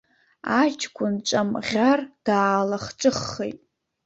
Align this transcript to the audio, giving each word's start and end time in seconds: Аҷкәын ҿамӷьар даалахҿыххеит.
Аҷкәын 0.61 1.13
ҿамӷьар 1.27 1.99
даалахҿыххеит. 2.25 3.59